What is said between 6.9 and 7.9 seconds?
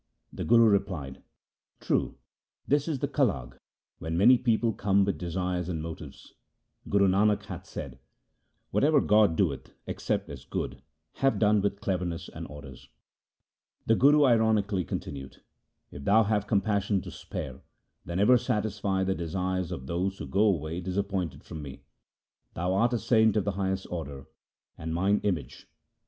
Nanak hath